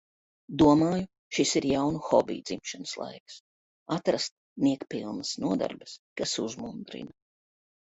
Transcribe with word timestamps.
Domāju– 0.59 1.01
šis 1.37 1.51
ir 1.59 1.67
jaunu 1.71 2.01
hobiju 2.07 2.45
dzimšanas 2.51 2.95
laiks. 3.03 3.37
Atrast 3.99 4.35
niekpilnas 4.69 5.37
nodarbes, 5.47 5.97
kas 6.23 6.37
uzmundrina. 6.49 7.17